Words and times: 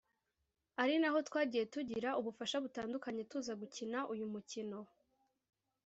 ari 0.81 0.95
naho 1.01 1.19
twagiye 1.27 1.63
tugira 1.73 2.09
ubufasha 2.19 2.57
butandukanye 2.63 3.21
tuza 3.31 3.53
gukina 3.61 3.99
uyu 4.13 4.25
mukino 4.33 4.79